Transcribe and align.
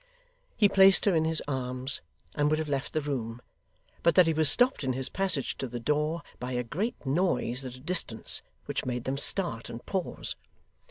He 0.57 0.67
placed 0.67 1.05
her 1.05 1.15
in 1.15 1.25
his 1.25 1.43
arms, 1.47 2.01
and 2.33 2.49
would 2.49 2.57
have 2.57 2.67
left 2.67 2.93
the 2.93 3.01
room, 3.01 3.39
but 4.01 4.15
that 4.15 4.25
he 4.25 4.33
was 4.33 4.49
stopped 4.49 4.83
in 4.83 4.93
his 4.93 5.09
passage 5.09 5.55
to 5.59 5.67
the 5.67 5.79
door 5.79 6.23
by 6.39 6.53
a 6.53 6.63
great 6.63 7.05
noise 7.05 7.63
at 7.65 7.75
a 7.75 7.79
distance, 7.79 8.41
which 8.65 8.83
made 8.83 9.03
them 9.03 9.19
start 9.19 9.69
and 9.69 9.85
pause. 9.85 10.35